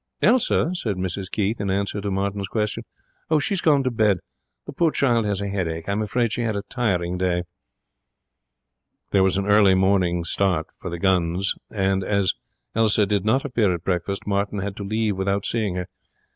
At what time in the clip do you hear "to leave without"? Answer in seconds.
14.77-15.45